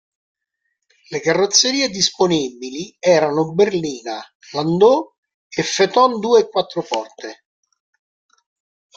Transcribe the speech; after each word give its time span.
Le 1.09 1.19
carrozzerie 1.19 1.87
disponibili 1.91 2.95
erano 3.09 3.43
berlina, 3.59 4.15
landaulet 4.53 5.11
e 5.55 5.61
phaeton 5.63 6.19
due 6.19 6.39
e 6.39 6.49
quattro 6.49 6.81
porte. 6.81 7.43